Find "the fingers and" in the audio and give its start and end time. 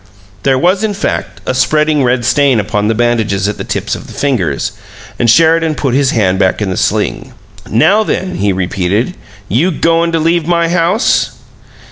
4.07-5.29